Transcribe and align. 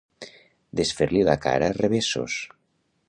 Desfer-li 0.79 1.21
la 1.27 1.37
cara 1.43 1.67
a 1.75 1.77
revessos. 1.81 2.39